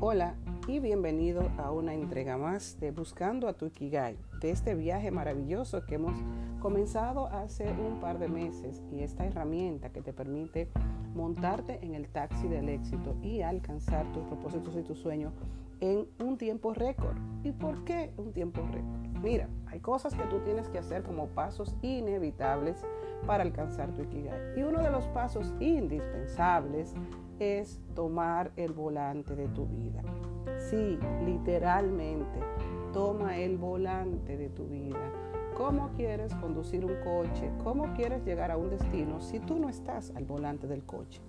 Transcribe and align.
Hola 0.00 0.36
y 0.68 0.78
bienvenido 0.78 1.50
a 1.58 1.72
una 1.72 1.92
entrega 1.92 2.36
más 2.36 2.78
de 2.78 2.92
Buscando 2.92 3.48
a 3.48 3.54
tu 3.54 3.66
Ikigai, 3.66 4.16
de 4.40 4.52
este 4.52 4.76
viaje 4.76 5.10
maravilloso 5.10 5.84
que 5.86 5.96
hemos 5.96 6.14
comenzado 6.60 7.26
hace 7.26 7.68
un 7.68 7.98
par 7.98 8.20
de 8.20 8.28
meses 8.28 8.80
y 8.92 9.00
esta 9.00 9.26
herramienta 9.26 9.90
que 9.90 10.00
te 10.00 10.12
permite 10.12 10.70
montarte 11.16 11.84
en 11.84 11.96
el 11.96 12.08
taxi 12.10 12.46
del 12.46 12.68
éxito 12.68 13.16
y 13.22 13.42
alcanzar 13.42 14.06
tus 14.12 14.22
propósitos 14.22 14.76
y 14.76 14.82
tus 14.84 15.00
sueños 15.00 15.34
en 15.80 16.06
un 16.20 16.38
tiempo 16.38 16.72
récord. 16.74 17.16
¿Y 17.42 17.50
por 17.50 17.82
qué 17.82 18.12
un 18.18 18.32
tiempo 18.32 18.60
récord? 18.70 19.20
Mira, 19.20 19.48
hay 19.66 19.80
cosas 19.80 20.14
que 20.14 20.22
tú 20.26 20.38
tienes 20.44 20.68
que 20.68 20.78
hacer 20.78 21.02
como 21.02 21.26
pasos 21.26 21.74
inevitables 21.82 22.84
para 23.26 23.42
alcanzar 23.42 23.92
tu 23.94 24.02
Ikigai. 24.02 24.60
Y 24.60 24.62
uno 24.62 24.80
de 24.80 24.92
los 24.92 25.08
pasos 25.08 25.52
indispensables 25.58 26.94
es 27.38 27.80
tomar 27.94 28.52
el 28.56 28.72
volante 28.72 29.34
de 29.34 29.48
tu 29.48 29.66
vida. 29.66 30.02
Sí, 30.70 30.98
literalmente, 31.24 32.40
toma 32.92 33.38
el 33.38 33.56
volante 33.56 34.36
de 34.36 34.48
tu 34.48 34.66
vida. 34.66 35.12
¿Cómo 35.56 35.90
quieres 35.96 36.34
conducir 36.36 36.84
un 36.84 36.94
coche? 37.02 37.50
¿Cómo 37.64 37.92
quieres 37.94 38.24
llegar 38.24 38.50
a 38.50 38.56
un 38.56 38.70
destino 38.70 39.20
si 39.20 39.40
tú 39.40 39.58
no 39.58 39.68
estás 39.68 40.12
al 40.14 40.24
volante 40.24 40.66
del 40.66 40.84
coche? 40.84 41.20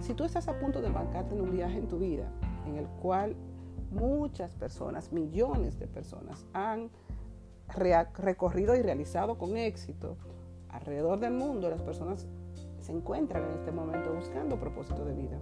Si 0.00 0.14
tú 0.14 0.24
estás 0.24 0.48
a 0.48 0.58
punto 0.58 0.80
de 0.80 0.88
embarcarte 0.88 1.34
en 1.34 1.40
un 1.40 1.52
viaje 1.52 1.78
en 1.78 1.88
tu 1.88 1.98
vida 1.98 2.30
en 2.66 2.76
el 2.76 2.86
cual 2.86 3.36
muchas 3.90 4.54
personas, 4.54 5.12
millones 5.12 5.78
de 5.78 5.86
personas 5.86 6.46
han 6.52 6.90
recorrido 7.68 8.76
y 8.76 8.82
realizado 8.82 9.38
con 9.38 9.56
éxito 9.56 10.16
alrededor 10.68 11.18
del 11.20 11.32
mundo, 11.32 11.70
las 11.70 11.82
personas 11.82 12.26
se 12.86 12.92
encuentran 12.92 13.42
en 13.42 13.58
este 13.58 13.72
momento 13.72 14.14
buscando 14.14 14.60
propósito 14.60 15.04
de 15.04 15.12
vida. 15.12 15.38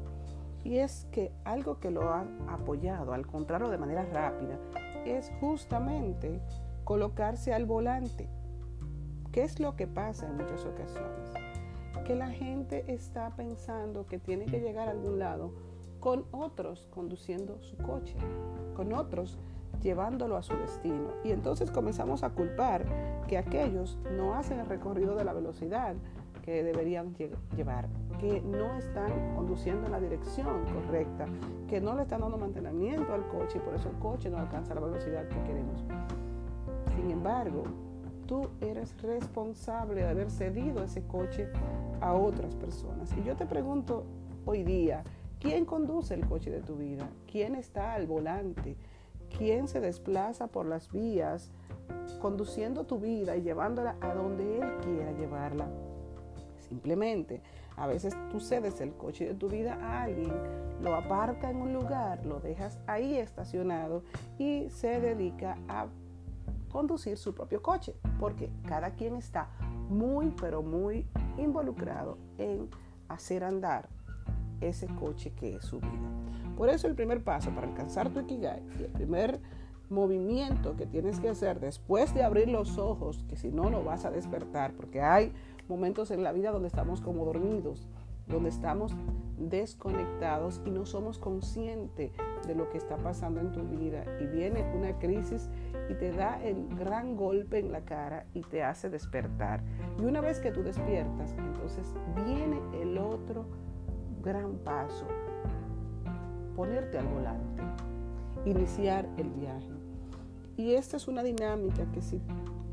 Y 0.65 0.79
es 0.79 1.07
que 1.13 1.31
algo 1.45 1.79
que 1.79 1.91
lo 1.91 2.09
ha 2.09 2.25
apoyado, 2.49 3.13
al 3.13 3.27
contrario 3.27 3.69
de 3.69 3.77
manera 3.77 4.07
rápida, 4.07 4.59
es 5.05 5.31
justamente 5.41 6.41
colocarse 6.85 7.53
al 7.53 7.67
volante. 7.67 8.31
¿Qué 9.31 9.43
es 9.43 9.61
lo 9.61 9.77
que 9.77 9.87
pasa 9.87 10.27
en 10.27 10.39
muchas 10.39 10.65
ocasiones? 10.65 11.35
Que 12.07 12.15
la 12.15 12.31
gente 12.31 12.85
está 12.89 13.29
pensando 13.37 14.07
que 14.07 14.19
tiene 14.19 14.47
que 14.47 14.61
llegar 14.61 14.89
a 14.89 14.93
algún 14.93 15.19
lado 15.19 15.53
con 16.01 16.25
otros 16.31 16.89
conduciendo 16.95 17.61
su 17.61 17.77
coche, 17.77 18.17
con 18.75 18.95
otros 18.95 19.39
llevándolo 19.83 20.39
a 20.39 20.43
su 20.43 20.57
destino. 20.57 21.11
Y 21.25 21.33
entonces 21.33 21.71
comenzamos 21.71 22.23
a 22.23 22.31
culpar 22.31 22.87
que 23.29 23.37
aquellos 23.37 23.99
no 24.17 24.35
hacen 24.35 24.61
el 24.61 24.67
recorrido 24.67 25.15
de 25.15 25.25
la 25.25 25.35
velocidad, 25.35 25.95
que 26.45 26.63
deberían 26.63 27.15
llevar, 27.57 27.89
que 28.21 28.43
no 28.43 28.77
están 28.77 29.35
conduciendo 29.35 29.87
en 29.87 29.93
la 29.93 30.01
dirección 30.01 30.65
correcta, 30.75 31.25
que 31.67 31.81
no 31.81 31.95
le 31.95 32.03
están 32.03 32.21
dando 32.21 32.37
mantenimiento 32.37 33.15
al 33.15 33.27
coche 33.29 33.57
y 33.57 33.61
por 33.61 33.75
eso 33.75 33.89
el 33.89 33.97
coche 33.97 34.29
no 34.29 34.37
alcanza 34.37 34.75
la 34.75 34.83
velocidad 34.83 35.27
que 35.27 35.43
queremos. 35.45 35.83
Sin 36.95 37.11
embargo, 37.11 37.63
tú 38.27 38.51
eres 38.61 38.95
responsable 39.01 40.03
de 40.03 40.09
haber 40.09 40.31
cedido 40.31 40.85
ese 40.85 41.03
coche 41.07 41.49
a 42.03 42.13
otras 42.13 42.55
personas. 42.57 43.11
Y 43.17 43.23
yo 43.25 43.37
te 43.37 43.47
pregunto 43.47 44.05
hoy 44.45 44.65
día, 44.65 45.03
¿quién 45.41 45.65
conduce 45.65 46.13
el 46.13 46.27
coche 46.27 46.51
de 46.51 46.61
tu 46.61 46.77
vida? 46.77 47.09
¿Quién 47.27 47.55
está 47.55 47.95
al 47.95 48.07
volante? 48.07 48.77
¿Quién 49.39 49.67
se 49.67 49.81
desplaza 49.81 50.49
por 50.49 50.67
las 50.67 50.93
vías 50.93 51.51
conduciendo 52.21 52.85
tu 52.85 52.99
vida 52.99 53.35
y 53.35 53.41
llevándola 53.41 53.97
a 54.03 54.13
donde 54.13 54.59
Él 54.61 54.77
quiera 54.83 55.13
llevarla? 55.13 55.67
Simplemente, 56.75 57.41
a 57.77 57.87
veces 57.87 58.17
tú 58.33 58.41
cedes 58.41 58.81
el 58.81 58.95
coche 58.95 59.27
de 59.27 59.35
tu 59.35 59.49
vida 59.49 59.79
a 59.81 60.03
alguien, 60.03 60.33
lo 60.83 60.97
aparca 60.97 61.49
en 61.49 61.59
un 61.59 61.73
lugar, 61.73 62.27
lo 62.27 62.41
dejas 62.41 62.81
ahí 62.89 63.17
estacionado 63.17 64.03
y 64.41 64.69
se 64.71 65.01
dedica 65.01 65.57
a 65.69 65.87
conducir 66.73 67.17
su 67.17 67.33
propio 67.33 67.63
coche, 67.63 67.95
porque 68.19 68.51
cada 68.67 68.91
quien 68.97 69.15
está 69.15 69.51
muy, 69.89 70.35
pero 70.41 70.63
muy 70.63 71.07
involucrado 71.39 72.19
en 72.39 72.69
hacer 73.09 73.45
andar 73.45 73.89
ese 74.61 74.89
coche 74.89 75.33
que 75.37 75.55
es 75.55 75.65
su 75.65 75.79
vida. 75.79 76.11
Por 76.57 76.71
eso 76.71 76.89
el 76.89 76.97
primer 76.97 77.23
paso 77.23 77.51
para 77.55 77.69
alcanzar 77.69 78.11
tu 78.11 78.19
Ikigai 78.19 78.65
y 78.81 78.83
el 78.83 78.91
primer 78.91 79.41
movimiento 79.91 80.75
que 80.75 80.87
tienes 80.87 81.21
que 81.21 81.29
hacer 81.29 81.61
después 81.61 82.13
de 82.15 82.25
abrir 82.25 82.49
los 82.49 82.79
ojos, 82.79 83.25
que 83.29 83.37
si 83.37 83.53
no, 83.53 83.71
no 83.71 83.85
vas 83.85 84.05
a 84.05 84.11
despertar, 84.11 84.73
porque 84.73 85.01
hay 85.01 85.33
momentos 85.69 86.11
en 86.11 86.23
la 86.23 86.33
vida 86.33 86.51
donde 86.51 86.69
estamos 86.69 87.01
como 87.01 87.25
dormidos, 87.25 87.89
donde 88.27 88.49
estamos 88.49 88.95
desconectados 89.39 90.61
y 90.65 90.71
no 90.71 90.87
somos 90.87 91.19
conscientes 91.19 92.13
de 92.47 92.55
lo 92.55 92.71
que 92.71 92.79
está 92.79 92.97
pasando 92.97 93.41
en 93.41 93.53
tu 93.53 93.63
vida 93.63 94.05
y 94.21 94.27
viene 94.27 94.65
una 94.75 94.99
crisis 94.99 95.49
y 95.91 95.95
te 95.95 96.13
da 96.13 96.43
el 96.43 96.69
gran 96.77 97.17
golpe 97.17 97.59
en 97.59 97.73
la 97.73 97.85
cara 97.85 98.27
y 98.33 98.43
te 98.43 98.63
hace 98.63 98.89
despertar. 98.89 99.63
Y 99.99 100.05
una 100.05 100.21
vez 100.21 100.41
que 100.41 100.53
tú 100.53 100.63
despiertas, 100.63 101.35
entonces 101.37 101.95
viene 102.15 102.61
el 102.81 102.97
otro 102.99 103.45
gran 104.23 104.57
paso, 104.59 105.07
ponerte 106.57 106.99
al 106.99 107.07
volante, 107.09 107.63
iniciar 108.47 109.07
el 109.19 109.29
viaje. 109.31 109.73
Y 110.57 110.75
esta 110.75 110.97
es 110.97 111.09
una 111.09 111.23
dinámica 111.23 111.85
que 111.93 112.01
si, 112.01 112.23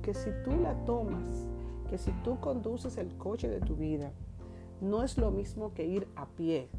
que 0.01 0.13
si 0.13 0.29
tú 0.45 0.51
la 0.61 0.73
tomas 0.85 1.49
que 1.91 1.97
si 1.97 2.13
tú 2.23 2.39
conduces 2.39 2.97
el 2.97 3.17
coche 3.17 3.49
de 3.49 3.59
tu 3.59 3.75
vida, 3.75 4.13
no 4.79 5.03
es 5.03 5.17
lo 5.17 5.29
mismo 5.29 5.73
que 5.73 5.85
ir 5.85 6.07
a 6.15 6.25
pie, 6.25 6.69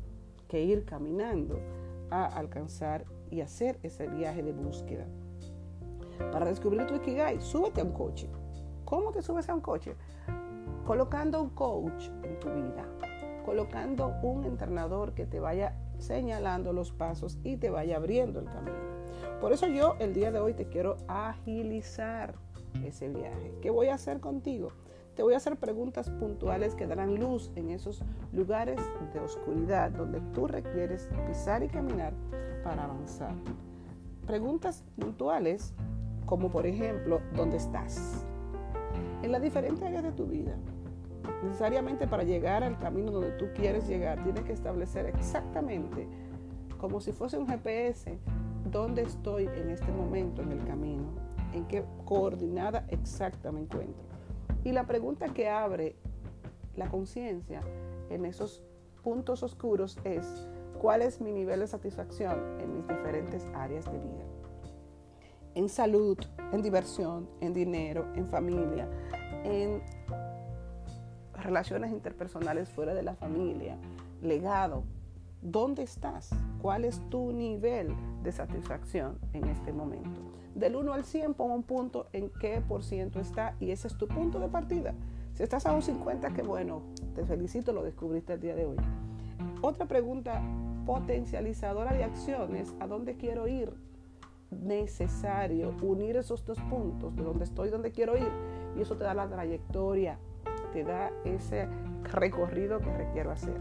que 0.49 0.63
ir 0.63 0.87
caminando 0.87 1.59
a 2.11 2.25
alcanzar 2.25 3.05
y 3.31 3.43
hacer 3.43 3.79
ese 3.83 4.09
viaje 4.09 4.43
de 4.43 4.55
búsqueda. 4.55 5.05
Para 6.33 6.47
descubrir 6.47 6.87
tu 6.87 6.95
Ikigai, 6.95 7.43
súbete 7.43 7.83
a 7.83 7.85
un 7.85 7.93
coche. 7.93 8.27
¿Cómo 8.87 9.13
te 9.13 9.21
subes 9.21 9.51
a 9.51 9.55
un 9.55 9.61
coche? 9.61 9.97
Colocando 10.87 11.43
un 11.43 11.51
coach 11.51 12.09
en 12.23 12.41
tu 12.41 12.49
vida, 12.49 12.89
colocando 13.45 14.15
un 14.23 14.47
entrenador 14.47 15.13
que 15.13 15.27
te 15.27 15.41
vaya 15.41 15.77
señalando 15.99 16.73
los 16.73 16.91
pasos 16.91 17.39
y 17.45 17.59
te 17.59 17.69
vaya 17.69 17.97
abriendo 17.97 18.41
el 18.41 18.47
camino. 18.47 18.79
Por 19.43 19.53
eso 19.53 19.67
yo 19.67 19.95
el 19.99 20.15
día 20.15 20.33
de 20.33 20.41
hoy 20.41 20.55
te 20.55 20.69
quiero 20.69 20.97
agilizar 21.07 22.35
ese 22.83 23.11
viaje. 23.11 23.53
¿Qué 23.61 23.69
voy 23.69 23.89
a 23.89 23.95
hacer 23.95 24.19
contigo? 24.19 24.71
Te 25.15 25.23
voy 25.23 25.35
a 25.35 25.37
hacer 25.37 25.57
preguntas 25.57 26.09
puntuales 26.09 26.75
que 26.75 26.87
darán 26.87 27.17
luz 27.17 27.51
en 27.55 27.71
esos 27.71 28.03
lugares 28.33 28.81
de 29.13 29.21
oscuridad 29.21 29.91
donde 29.91 30.21
tú 30.33 30.47
requieres 30.47 31.09
pisar 31.27 31.63
y 31.63 31.69
caminar 31.69 32.15
para 32.65 32.85
avanzar. 32.85 33.35
Preguntas 34.27 34.85
puntuales 34.99 35.75
como 36.25 36.51
por 36.51 36.67
ejemplo, 36.67 37.21
¿dónde 37.37 37.59
estás? 37.59 38.25
En 39.23 39.33
las 39.33 39.43
diferentes 39.43 39.83
áreas 39.83 40.03
de 40.03 40.13
tu 40.13 40.25
vida. 40.25 40.57
Necesariamente 41.43 42.07
para 42.07 42.23
llegar 42.23 42.65
al 42.65 42.79
camino 42.79 43.11
donde 43.11 43.33
tú 43.33 43.49
quieres 43.55 43.87
llegar, 43.87 44.23
tienes 44.23 44.45
que 44.45 44.53
establecer 44.53 45.07
exactamente, 45.07 46.09
como 46.79 47.01
si 47.01 47.13
fuese 47.13 47.37
un 47.37 47.47
GPS, 47.47 48.19
dónde 48.71 49.03
estoy 49.03 49.45
en 49.45 49.71
este 49.71 49.93
momento 49.93 50.41
en 50.41 50.53
el 50.53 50.65
camino, 50.65 51.05
en 51.53 51.67
qué 51.67 51.85
coordinada 52.05 52.87
exacta 52.89 53.53
me 53.53 53.61
encuentro. 53.61 54.12
Y 54.65 54.73
la 54.73 54.87
pregunta 54.87 55.29
que 55.35 55.49
abre 55.49 55.97
la 56.77 56.89
conciencia 56.89 57.63
en 58.11 58.25
esos 58.25 58.63
puntos 59.03 59.43
oscuros 59.43 59.99
es, 60.05 60.27
¿cuál 60.81 61.03
es 61.03 61.21
mi 61.21 61.33
nivel 61.33 61.61
de 61.61 61.67
satisfacción 61.67 62.61
en 62.61 62.77
mis 62.77 62.87
diferentes 62.87 63.47
áreas 63.55 63.85
de 63.87 63.99
vida? 63.99 64.25
En 65.55 65.69
salud, 65.69 66.19
en 66.53 66.63
diversión, 66.63 67.29
en 67.41 67.53
dinero, 67.53 68.07
en 68.15 68.27
familia, 68.27 68.89
en 69.45 69.83
relaciones 71.35 71.91
interpersonales 71.91 72.69
fuera 72.69 72.95
de 72.95 73.03
la 73.03 73.15
familia, 73.15 73.77
legado. 74.23 74.85
¿Dónde 75.43 75.83
estás? 75.83 76.31
¿Cuál 76.61 76.85
es 76.85 77.01
tu 77.11 77.33
nivel 77.33 77.95
de 78.23 78.31
satisfacción 78.31 79.19
en 79.33 79.49
este 79.49 79.73
momento? 79.73 80.21
Del 80.55 80.77
1 80.77 80.93
al 80.93 81.05
100, 81.05 81.35
pon 81.35 81.51
un 81.51 81.63
punto 81.63 82.07
en 82.13 82.31
qué 82.41 82.61
por 82.61 82.83
ciento 82.83 83.21
está 83.21 83.57
y 83.59 83.71
ese 83.71 83.89
es 83.89 83.97
tu 83.97 84.07
punto 84.07 84.39
de 84.39 84.49
partida. 84.49 84.95
Si 85.33 85.43
estás 85.43 85.65
a 85.65 85.73
un 85.73 85.81
50, 85.81 86.35
qué 86.35 86.43
bueno, 86.43 86.83
te 87.15 87.25
felicito, 87.25 87.73
lo 87.73 87.83
descubriste 87.83 88.35
el 88.35 88.41
día 88.41 88.55
de 88.55 88.67
hoy. 88.67 88.77
Otra 89.63 89.87
pregunta 89.87 90.43
potencializadora 90.85 91.95
de 91.95 92.05
acciones, 92.05 92.75
¿a 92.81 92.87
dónde 92.87 93.17
quiero 93.17 93.49
ir? 93.49 93.73
Necesario 94.51 95.75
unir 95.81 96.17
esos 96.17 96.45
dos 96.45 96.59
puntos, 96.69 97.17
de 97.17 97.23
dónde 97.23 97.45
estoy, 97.45 97.71
dónde 97.71 97.93
quiero 97.93 98.17
ir, 98.19 98.29
y 98.77 98.83
eso 98.83 98.97
te 98.97 99.05
da 99.05 99.15
la 99.15 99.29
trayectoria, 99.29 100.19
te 100.73 100.85
da 100.85 101.11
ese 101.25 101.67
recorrido 102.03 102.81
que 102.81 102.95
requiero 102.95 103.31
hacer. 103.31 103.59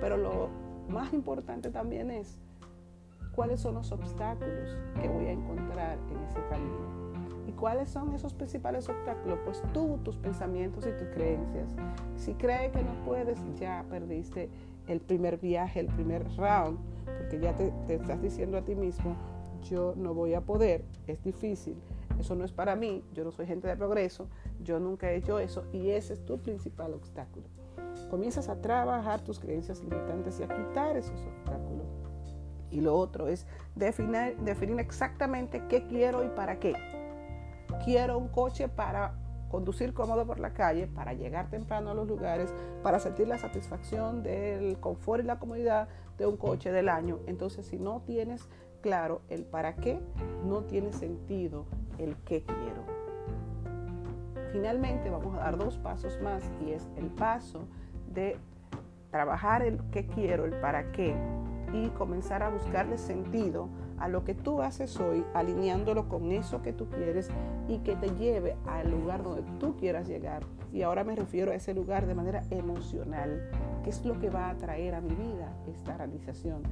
Pero 0.00 0.18
lo 0.18 0.50
más 0.88 1.14
importante 1.14 1.70
también 1.70 2.10
es 2.10 2.38
cuáles 3.34 3.60
son 3.60 3.74
los 3.74 3.90
obstáculos 3.92 4.76
que 5.00 5.08
voy 5.08 5.26
a 5.26 5.32
encontrar 5.32 5.98
en 6.10 6.18
ese 6.24 6.40
camino. 6.48 6.94
¿Y 7.46 7.52
cuáles 7.52 7.88
son 7.90 8.12
esos 8.14 8.32
principales 8.32 8.88
obstáculos? 8.88 9.38
Pues 9.44 9.62
tú, 9.72 9.98
tus 10.02 10.16
pensamientos 10.16 10.86
y 10.86 10.92
tus 10.92 11.08
creencias. 11.08 11.74
Si 12.16 12.34
crees 12.34 12.72
que 12.72 12.82
no 12.82 13.04
puedes, 13.04 13.38
ya 13.58 13.84
perdiste 13.90 14.48
el 14.86 15.00
primer 15.00 15.38
viaje, 15.38 15.80
el 15.80 15.88
primer 15.88 16.24
round, 16.36 16.78
porque 17.18 17.40
ya 17.40 17.54
te, 17.54 17.70
te 17.86 17.94
estás 17.94 18.20
diciendo 18.22 18.56
a 18.56 18.62
ti 18.62 18.74
mismo, 18.74 19.16
yo 19.62 19.94
no 19.96 20.14
voy 20.14 20.34
a 20.34 20.40
poder, 20.40 20.84
es 21.06 21.22
difícil, 21.22 21.76
eso 22.18 22.34
no 22.34 22.44
es 22.44 22.52
para 22.52 22.76
mí, 22.76 23.02
yo 23.12 23.24
no 23.24 23.30
soy 23.30 23.46
gente 23.46 23.66
de 23.66 23.76
progreso, 23.76 24.28
yo 24.62 24.78
nunca 24.78 25.10
he 25.10 25.16
hecho 25.16 25.38
eso 25.38 25.64
y 25.72 25.90
ese 25.90 26.12
es 26.12 26.24
tu 26.24 26.38
principal 26.38 26.94
obstáculo. 26.94 27.46
Comienzas 28.10 28.48
a 28.48 28.60
trabajar 28.60 29.22
tus 29.22 29.40
creencias 29.40 29.80
limitantes 29.80 30.38
y 30.40 30.42
a 30.42 30.48
quitar 30.48 30.96
esos 30.96 31.20
obstáculos. 31.26 32.03
Y 32.74 32.80
lo 32.80 32.96
otro 32.96 33.28
es 33.28 33.46
definir, 33.76 34.36
definir 34.38 34.80
exactamente 34.80 35.62
qué 35.68 35.86
quiero 35.86 36.24
y 36.24 36.28
para 36.28 36.58
qué. 36.58 36.74
Quiero 37.84 38.18
un 38.18 38.26
coche 38.26 38.68
para 38.68 39.14
conducir 39.48 39.94
cómodo 39.94 40.26
por 40.26 40.40
la 40.40 40.52
calle, 40.52 40.88
para 40.88 41.12
llegar 41.12 41.48
temprano 41.50 41.92
a 41.92 41.94
los 41.94 42.08
lugares, 42.08 42.52
para 42.82 42.98
sentir 42.98 43.28
la 43.28 43.38
satisfacción 43.38 44.24
del 44.24 44.80
confort 44.80 45.22
y 45.22 45.26
la 45.26 45.38
comodidad 45.38 45.86
de 46.18 46.26
un 46.26 46.36
coche 46.36 46.72
del 46.72 46.88
año. 46.88 47.20
Entonces, 47.28 47.64
si 47.64 47.78
no 47.78 48.02
tienes 48.04 48.48
claro 48.82 49.22
el 49.28 49.44
para 49.44 49.76
qué, 49.76 50.00
no 50.44 50.64
tiene 50.64 50.92
sentido 50.92 51.66
el 51.98 52.16
qué 52.24 52.42
quiero. 52.42 52.82
Finalmente 54.50 55.10
vamos 55.10 55.36
a 55.36 55.42
dar 55.42 55.56
dos 55.56 55.78
pasos 55.78 56.20
más 56.20 56.42
y 56.66 56.72
es 56.72 56.88
el 56.96 57.06
paso 57.06 57.68
de 58.12 58.36
trabajar 59.12 59.62
el 59.62 59.80
qué 59.92 60.08
quiero, 60.08 60.44
el 60.44 60.58
para 60.58 60.90
qué 60.90 61.14
y 61.74 61.88
comenzar 61.88 62.44
a 62.44 62.50
buscarle 62.50 62.96
sentido 62.98 63.68
a 63.98 64.06
lo 64.08 64.24
que 64.24 64.34
tú 64.34 64.62
haces 64.62 64.98
hoy, 65.00 65.24
alineándolo 65.34 66.08
con 66.08 66.30
eso 66.30 66.62
que 66.62 66.72
tú 66.72 66.88
quieres 66.88 67.28
y 67.68 67.78
que 67.78 67.96
te 67.96 68.08
lleve 68.14 68.56
al 68.66 68.92
lugar 68.92 69.24
donde 69.24 69.42
tú 69.58 69.76
quieras 69.76 70.06
llegar. 70.06 70.44
Y 70.72 70.82
ahora 70.82 71.02
me 71.02 71.16
refiero 71.16 71.50
a 71.50 71.56
ese 71.56 71.74
lugar 71.74 72.06
de 72.06 72.14
manera 72.14 72.44
emocional, 72.50 73.50
que 73.82 73.90
es 73.90 74.04
lo 74.04 74.18
que 74.20 74.30
va 74.30 74.50
a 74.50 74.56
traer 74.56 74.94
a 74.94 75.00
mi 75.00 75.14
vida 75.14 75.52
esta 75.66 75.96
realización. 75.96 76.62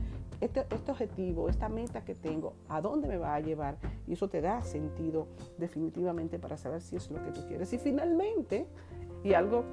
Este, 0.41 0.67
este 0.71 0.91
objetivo, 0.93 1.49
esta 1.49 1.69
meta 1.69 2.05
que 2.05 2.15
tengo, 2.15 2.55
¿a 2.69 2.81
dónde 2.81 3.09
me 3.09 3.17
va 3.17 3.35
a 3.35 3.41
llevar? 3.41 3.79
Y 4.07 4.13
eso 4.13 4.29
te 4.29 4.41
da 4.41 4.63
sentido 4.63 5.27
definitivamente 5.59 6.39
para 6.39 6.57
saber 6.57 6.81
si 6.81 6.97
es 6.97 7.11
lo 7.11 7.23
que 7.25 7.33
tú 7.33 7.47
quieres. 7.47 7.73
Y 7.73 7.79
finalmente, 7.79 8.67
y 9.25 9.35
algo 9.35 9.65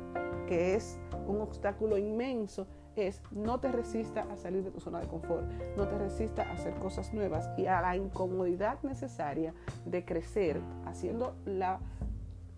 que 0.48 0.76
es 0.76 1.00
un 1.28 1.42
obstáculo 1.42 1.98
inmenso, 1.98 2.68
es 2.96 3.22
no 3.32 3.60
te 3.60 3.72
resista 3.72 4.26
a 4.32 4.38
salir 4.38 4.64
de 4.64 4.72
tu 4.72 4.80
zona 4.80 5.00
de 5.00 5.08
confort, 5.08 5.46
no 5.78 5.88
te 5.88 5.98
resista 5.98 6.44
a 6.44 6.54
hacer 6.54 6.74
cosas 6.76 7.14
nuevas 7.14 7.50
y 7.58 7.66
a 7.68 7.82
la 7.82 7.96
incomodidad 7.96 8.82
necesaria 8.84 9.54
de 9.86 10.06
crecer 10.06 10.62
haciendo 10.86 11.36
la 11.46 11.80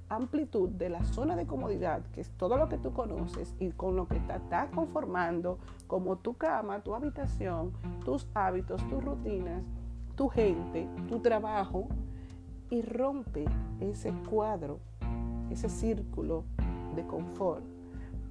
amplitud 0.10 0.70
de 0.70 0.90
la 0.90 1.04
zona 1.06 1.36
de 1.36 1.48
comodidad, 1.48 2.02
que 2.14 2.22
es 2.22 2.30
todo 2.32 2.58
lo 2.58 2.68
que 2.68 2.78
tú 2.78 2.92
conoces 2.92 3.56
y 3.60 3.72
con 3.72 3.96
lo 3.96 4.08
que 4.08 4.20
te 4.20 4.36
estás 4.36 4.70
conformando, 4.72 5.58
como 5.88 6.18
tu 6.18 6.36
cama, 6.36 6.82
tu 6.82 6.94
habitación, 6.94 7.72
tus 8.04 8.28
hábitos, 8.34 8.86
tus 8.90 9.04
rutinas, 9.04 9.64
tu 10.16 10.28
gente, 10.28 10.88
tu 11.08 11.20
trabajo, 11.20 11.88
y 12.70 12.82
rompe 12.82 13.46
ese 13.82 14.14
cuadro, 14.30 14.80
ese 15.50 15.70
círculo 15.70 16.46
de 16.96 17.06
confort 17.06 17.64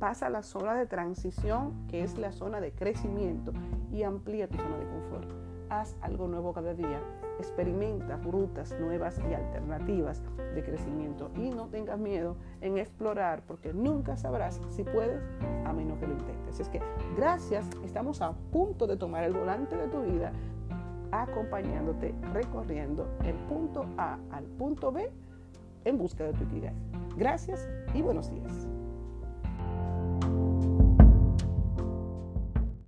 pasa 0.00 0.26
a 0.26 0.30
la 0.30 0.42
zona 0.42 0.74
de 0.74 0.86
transición, 0.86 1.86
que 1.86 2.02
es 2.02 2.18
la 2.18 2.32
zona 2.32 2.60
de 2.60 2.72
crecimiento, 2.72 3.52
y 3.92 4.02
amplía 4.02 4.48
tu 4.48 4.56
zona 4.56 4.78
de 4.78 4.86
confort. 4.86 5.30
Haz 5.68 5.96
algo 6.00 6.26
nuevo 6.26 6.52
cada 6.52 6.74
día. 6.74 7.00
Experimenta 7.38 8.16
rutas 8.16 8.74
nuevas 8.80 9.20
y 9.30 9.34
alternativas 9.34 10.20
de 10.54 10.64
crecimiento 10.64 11.30
y 11.36 11.50
no 11.50 11.68
tengas 11.68 11.98
miedo 11.98 12.36
en 12.60 12.76
explorar 12.76 13.42
porque 13.46 13.72
nunca 13.72 14.16
sabrás 14.16 14.60
si 14.68 14.82
puedes 14.82 15.22
a 15.64 15.72
menos 15.72 15.98
que 15.98 16.06
lo 16.06 16.14
intentes. 16.14 16.58
Es 16.58 16.68
que 16.68 16.80
gracias, 17.16 17.64
estamos 17.84 18.20
a 18.20 18.32
punto 18.50 18.86
de 18.86 18.96
tomar 18.96 19.22
el 19.22 19.32
volante 19.32 19.76
de 19.76 19.86
tu 19.88 20.02
vida 20.02 20.32
acompañándote 21.12 22.14
recorriendo 22.32 23.06
el 23.24 23.34
punto 23.48 23.86
A 23.96 24.18
al 24.32 24.44
punto 24.44 24.92
B 24.92 25.10
en 25.84 25.98
busca 25.98 26.24
de 26.24 26.32
tu 26.32 26.44
Ikigai. 26.44 26.74
Gracias 27.16 27.68
y 27.94 28.02
buenos 28.02 28.30
días. 28.30 28.69